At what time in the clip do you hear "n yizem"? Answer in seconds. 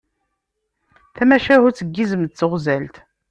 1.85-2.23